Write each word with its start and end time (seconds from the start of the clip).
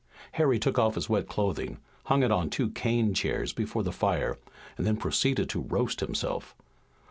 Harry 0.31 0.57
took 0.57 0.79
off 0.79 0.95
his 0.95 1.09
wet 1.09 1.27
clothing, 1.27 1.77
hung 2.05 2.23
it 2.23 2.31
on 2.31 2.49
two 2.49 2.71
cane 2.71 3.13
chairs 3.13 3.53
before 3.53 3.83
the 3.83 3.91
fire 3.91 4.35
and 4.75 4.87
then 4.87 4.97
proceeded 4.97 5.47
to 5.47 5.61
roast 5.61 5.99
himself. 5.99 6.55